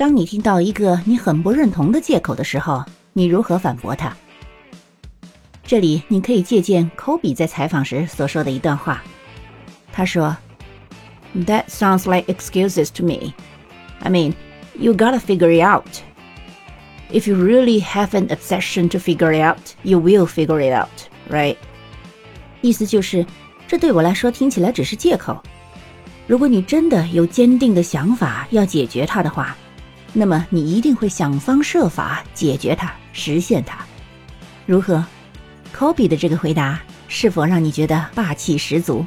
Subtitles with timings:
[0.00, 4.16] 当你听到一个你很不认同的借口的时候，你如何反驳他？
[5.62, 9.02] 这里你可以借鉴科比在采访时所说的一段话。
[9.92, 10.34] 他说
[11.44, 13.34] ：“That sounds like excuses to me.
[13.98, 14.32] I mean,
[14.78, 16.00] you gotta figure it out.
[17.12, 20.88] If you really have an obsession to figure it out, you will figure it out,
[21.30, 21.56] right？”
[22.62, 23.26] 意思就是，
[23.68, 25.38] 这对我来说听起来只是借口。
[26.26, 29.54] 如果你真的有坚定的想法要解决它的话，
[30.12, 33.78] 那么你一定会想方设法解决它，实现它。
[34.66, 35.04] 如何？
[35.72, 39.06] 科比的这个回答是否让你觉得霸气十足？